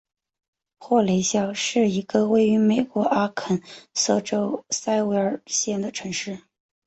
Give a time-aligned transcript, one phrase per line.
[0.79, 3.61] 霍雷肖是一个位于美国阿肯
[3.93, 6.39] 色州塞维尔县的城市。